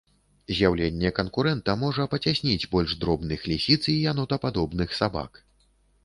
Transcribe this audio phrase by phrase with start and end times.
[0.59, 5.31] З'яўленне канкурэнта можа пацясніць больш дробных лісіц і янотападобных сабак.